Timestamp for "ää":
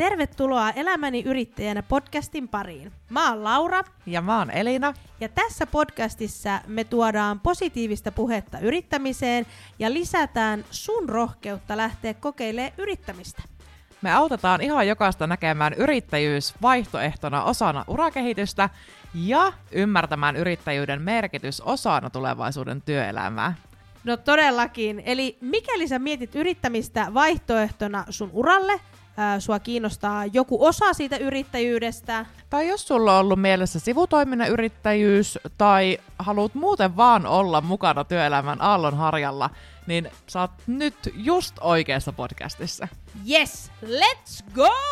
29.16-29.40